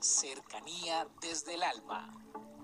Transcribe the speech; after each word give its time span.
Cercanía 0.00 1.06
desde 1.20 1.54
el 1.54 1.62
alma. 1.62 2.14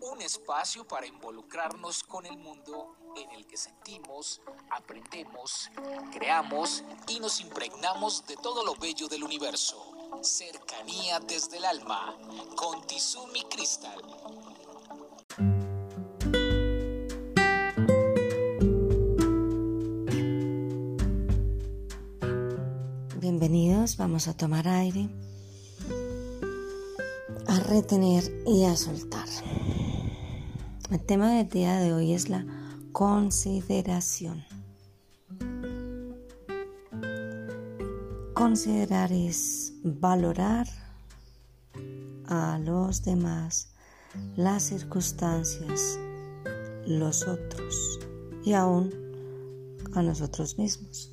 Un 0.00 0.22
espacio 0.22 0.86
para 0.86 1.06
involucrarnos 1.06 2.02
con 2.04 2.26
el 2.26 2.36
mundo 2.36 2.96
en 3.16 3.30
el 3.32 3.46
que 3.46 3.56
sentimos, 3.56 4.40
aprendemos, 4.70 5.70
creamos 6.12 6.84
y 7.08 7.20
nos 7.20 7.40
impregnamos 7.40 8.26
de 8.26 8.36
todo 8.36 8.64
lo 8.64 8.74
bello 8.76 9.08
del 9.08 9.24
universo. 9.24 9.92
Cercanía 10.22 11.20
desde 11.20 11.58
el 11.58 11.64
alma 11.64 12.16
con 12.56 12.86
Tizumi 12.86 13.42
Crystal. 13.44 14.02
Bienvenidos, 23.16 23.96
vamos 23.96 24.26
a 24.26 24.36
tomar 24.36 24.66
aire, 24.68 25.08
a 27.48 27.60
retener 27.60 28.22
y 28.46 28.64
a 28.64 28.76
soltar. 28.76 29.26
El 30.90 31.00
tema 31.00 31.32
del 31.32 31.48
día 31.48 31.78
de 31.78 31.94
hoy 31.94 32.12
es 32.12 32.28
la 32.28 32.44
consideración. 32.92 34.44
Considerar 38.34 39.12
es 39.12 39.72
valorar 39.82 40.68
a 42.26 42.58
los 42.58 43.02
demás, 43.02 43.70
las 44.36 44.64
circunstancias, 44.64 45.98
los 46.86 47.26
otros 47.26 47.98
y 48.44 48.52
aún 48.52 48.92
a 49.94 50.02
nosotros 50.02 50.58
mismos. 50.58 51.10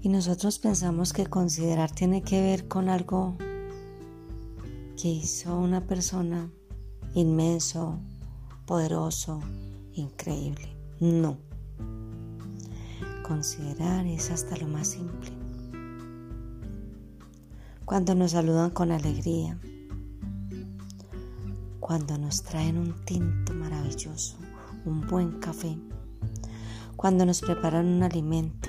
Y 0.00 0.08
nosotros 0.08 0.60
pensamos 0.60 1.12
que 1.12 1.26
considerar 1.26 1.90
tiene 1.90 2.22
que 2.22 2.40
ver 2.40 2.68
con 2.68 2.88
algo 2.88 3.36
que 5.00 5.08
hizo 5.08 5.56
una 5.56 5.86
persona 5.86 6.50
inmenso, 7.14 8.00
poderoso, 8.66 9.40
increíble. 9.92 10.76
No. 10.98 11.38
Considerar 13.22 14.06
es 14.06 14.32
hasta 14.32 14.56
lo 14.56 14.66
más 14.66 14.88
simple. 14.88 15.30
Cuando 17.84 18.16
nos 18.16 18.32
saludan 18.32 18.70
con 18.70 18.90
alegría, 18.90 19.56
cuando 21.78 22.18
nos 22.18 22.42
traen 22.42 22.76
un 22.76 23.04
tinto 23.04 23.54
maravilloso, 23.54 24.36
un 24.84 25.06
buen 25.06 25.38
café, 25.38 25.78
cuando 26.96 27.24
nos 27.24 27.40
preparan 27.40 27.86
un 27.86 28.02
alimento, 28.02 28.68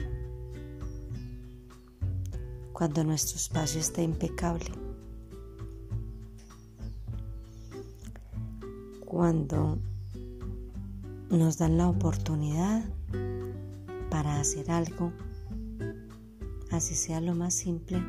cuando 2.71 3.03
nuestro 3.03 3.37
espacio 3.37 3.79
está 3.81 4.03
impecable. 4.03 4.88
Cuando 9.09 9.79
nos 11.31 11.57
dan 11.57 11.79
la 11.79 11.89
oportunidad 11.89 12.85
para 14.11 14.39
hacer 14.39 14.69
algo, 14.69 15.11
así 16.69 16.93
sea 16.93 17.19
lo 17.19 17.33
más 17.33 17.55
simple, 17.55 18.03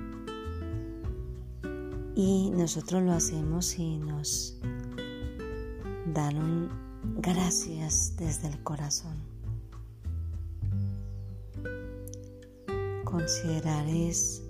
y 2.14 2.50
nosotros 2.50 3.02
lo 3.02 3.12
hacemos 3.12 3.78
y 3.78 3.96
nos 3.96 4.60
dan 6.12 6.36
un 6.36 6.68
gracias 7.22 8.14
desde 8.18 8.48
el 8.48 8.62
corazón. 8.62 9.16
Considerar 13.04 13.88
es 13.88 14.42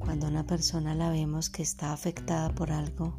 cuando 0.00 0.26
una 0.26 0.44
persona 0.44 0.96
la 0.96 1.10
vemos 1.10 1.50
que 1.50 1.62
está 1.62 1.92
afectada 1.92 2.52
por 2.52 2.72
algo 2.72 3.16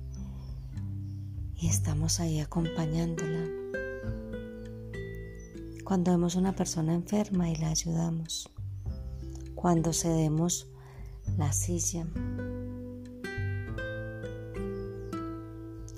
y 1.64 1.68
estamos 1.68 2.20
ahí 2.20 2.42
acompañándola. 2.42 3.48
Cuando 5.86 6.12
vemos 6.12 6.36
una 6.36 6.54
persona 6.54 6.94
enferma 6.94 7.50
y 7.50 7.56
la 7.56 7.70
ayudamos. 7.70 8.50
Cuando 9.56 9.94
cedemos 9.94 10.68
la 11.38 11.54
silla. 11.54 12.06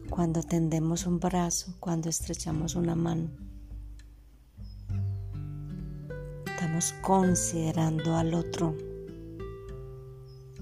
Cuando 0.07 0.43
tendemos 0.43 1.07
un 1.07 1.19
brazo, 1.19 1.73
cuando 1.79 2.09
estrechamos 2.09 2.75
una 2.75 2.93
mano. 2.93 3.31
Estamos 6.45 6.93
considerando 7.01 8.15
al 8.15 8.35
otro 8.35 8.75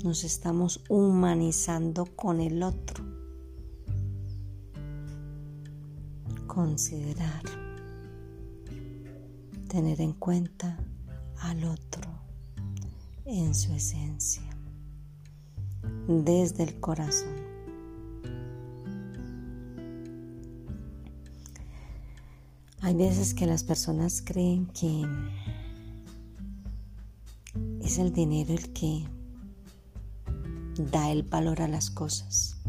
nos 0.04 0.26
estamos 0.26 0.82
humanizando 0.90 2.06
con 2.06 2.42
el 2.42 2.62
otro. 2.62 3.13
Considerar, 6.54 7.42
tener 9.68 10.00
en 10.02 10.14
cuenta 10.14 10.78
al 11.40 11.64
otro 11.64 12.12
en 13.26 13.56
su 13.56 13.74
esencia, 13.74 14.44
desde 16.08 16.66
el 16.66 16.80
corazón. 16.80 17.34
Hay 22.82 22.94
veces 22.94 23.34
que 23.34 23.48
las 23.48 23.64
personas 23.64 24.22
creen 24.22 24.68
que 24.68 25.08
es 27.82 27.98
el 27.98 28.14
dinero 28.14 28.54
el 28.54 28.72
que 28.74 29.08
da 30.92 31.10
el 31.10 31.24
valor 31.24 31.64
a 31.64 31.68
las 31.68 31.90
cosas. 31.90 32.63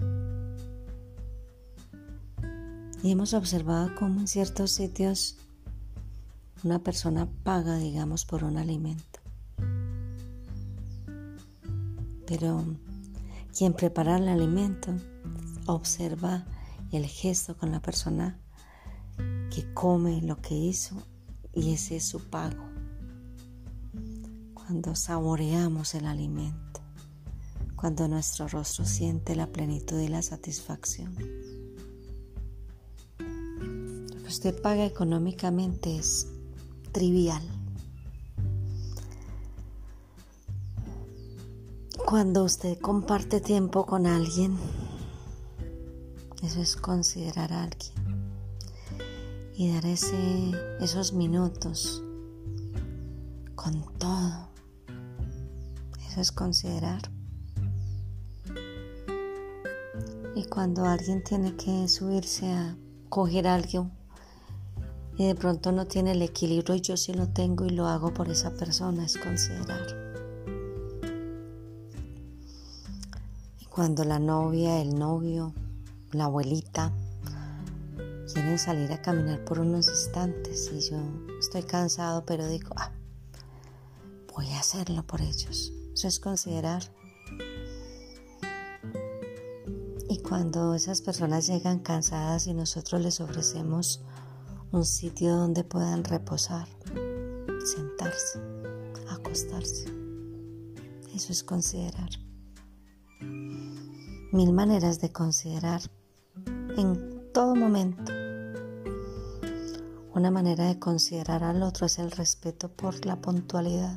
Y 3.05 3.13
hemos 3.13 3.35
observado 3.35 3.95
cómo 3.95 4.21
en 4.21 4.27
ciertos 4.27 4.71
sitios 4.73 5.37
una 6.63 6.79
persona 6.79 7.29
paga, 7.43 7.77
digamos, 7.77 8.25
por 8.25 8.45
un 8.45 8.57
alimento. 8.57 9.21
Pero 12.27 12.65
quien 13.57 13.75
prepara 13.75 14.17
el 14.17 14.29
alimento 14.29 14.95
observa 15.67 16.47
el 16.93 17.05
gesto 17.05 17.59
con 17.59 17.73
la 17.73 17.81
persona 17.81 18.41
que 19.55 19.71
come 19.75 20.23
lo 20.23 20.41
que 20.41 20.55
hizo 20.55 20.97
y 21.53 21.75
ese 21.75 21.97
es 21.97 22.09
su 22.09 22.21
pago. 22.31 22.65
Cuando 24.55 24.97
saboreamos 24.97 25.95
el 25.95 26.07
alimento 26.07 26.65
cuando 27.77 28.09
nuestro 28.09 28.49
rostro 28.49 28.87
siente 28.87 29.37
la 29.37 29.49
plenitud 29.49 30.01
y 30.01 30.09
la 30.09 30.23
satisfacción. 30.23 31.15
Usted 34.35 34.61
paga 34.61 34.85
económicamente 34.85 35.97
es 35.97 36.27
trivial. 36.91 37.41
Cuando 42.05 42.43
usted 42.43 42.77
comparte 42.81 43.41
tiempo 43.41 43.87
con 43.87 44.09
alguien, 44.09 44.57
eso 46.43 46.61
es 46.61 46.75
considerar 46.75 47.53
a 47.53 47.63
alguien 47.63 47.95
y 49.55 49.73
dar 49.73 49.87
ese, 49.87 50.51
esos 50.81 51.13
minutos 51.13 52.03
con 53.55 53.85
todo. 53.99 54.49
Eso 56.09 56.21
es 56.21 56.33
considerar. 56.33 57.03
Y 60.35 60.45
cuando 60.47 60.85
alguien 60.87 61.23
tiene 61.23 61.55
que 61.55 61.87
subirse 61.87 62.53
a 62.53 62.77
coger 63.09 63.47
algo 63.47 63.93
y 65.17 65.27
de 65.27 65.35
pronto 65.35 65.73
no 65.73 65.87
tiene 65.87 66.13
el 66.13 66.23
equilibrio 66.23 66.75
y 66.75 66.81
yo 66.81 66.97
sí 66.97 67.13
lo 67.13 67.29
tengo 67.29 67.65
y 67.65 67.71
lo 67.71 67.87
hago 67.87 68.13
por 68.13 68.29
esa 68.29 68.51
persona, 68.55 69.05
es 69.05 69.17
considerar. 69.17 69.87
Y 73.61 73.65
cuando 73.67 74.05
la 74.05 74.19
novia, 74.19 74.81
el 74.81 74.99
novio, 74.99 75.53
la 76.13 76.25
abuelita 76.25 76.93
quieren 78.33 78.59
salir 78.59 78.91
a 78.93 79.01
caminar 79.01 79.45
por 79.45 79.61
unos 79.61 79.89
instantes 79.89 80.71
y 80.73 80.81
yo 80.91 80.99
estoy 81.39 81.63
cansado, 81.63 82.25
pero 82.27 82.47
digo, 82.49 82.71
ah, 82.77 82.91
voy 84.35 84.51
a 84.51 84.61
hacerlo 84.61 85.07
por 85.07 85.21
ellos. 85.21 85.73
Eso 85.93 86.09
es 86.09 86.19
considerar. 86.19 86.83
cuando 90.25 90.75
esas 90.75 91.03
personas 91.03 91.47
llegan 91.47 91.79
cansadas 91.79 92.47
y 92.47 92.55
nosotros 92.55 93.01
les 93.03 93.21
ofrecemos 93.21 94.01
un 94.75 94.85
sitio 94.85 95.37
donde 95.37 95.63
puedan 95.63 96.03
reposar, 96.03 96.67
sentarse, 97.65 98.41
acostarse. 99.09 99.87
Eso 101.15 101.33
es 101.33 101.45
considerar. 101.45 102.11
Mil 103.21 104.53
maneras 104.53 105.01
de 105.01 105.13
considerar 105.13 105.81
en 106.77 107.31
todo 107.33 107.55
momento. 107.55 108.13
Una 110.13 110.33
manera 110.33 110.67
de 110.67 110.81
considerar 110.81 111.45
al 111.45 111.63
otro 111.63 111.87
es 111.87 112.01
el 112.01 112.11
respeto 112.11 112.69
por 112.69 113.07
la 113.07 113.21
puntualidad. 113.21 113.97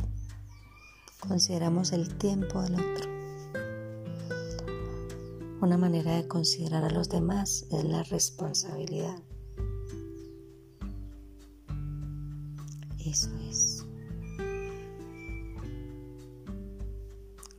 Consideramos 1.20 1.92
el 1.92 2.16
tiempo 2.20 2.62
del 2.62 2.76
otro 2.76 3.10
Una 5.60 5.78
manera 5.78 6.16
de 6.18 6.28
considerar 6.28 6.84
a 6.84 6.92
los 6.92 7.10
demás 7.10 7.66
es 7.72 7.84
la 7.84 8.04
responsabilidad. 8.04 9.18
Eso 13.10 13.30
es. 13.50 13.86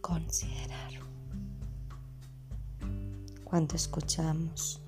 Considerar. 0.02 0.92
Cuando 3.44 3.74
escuchamos 3.74 4.82